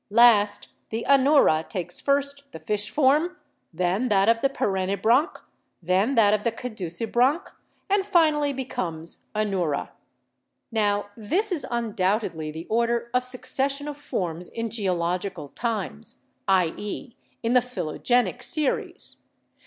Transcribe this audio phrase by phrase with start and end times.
[0.09, 3.37] Last, the anoura takes first the fish form,
[3.71, 5.39] then that of the peren nibranch,
[5.79, 7.51] then that of the caducibranch,
[7.87, 9.89] and finally be comes anoura.
[10.71, 17.15] Now, this is undoubtedly the order of suc cession of forms in geological times— i.e.,
[17.43, 19.17] in the phylogenic series.